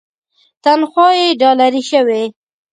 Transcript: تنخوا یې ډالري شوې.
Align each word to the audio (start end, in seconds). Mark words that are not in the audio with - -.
تنخوا 0.63 1.07
یې 1.19 1.27
ډالري 1.39 1.83
شوې. 1.91 2.21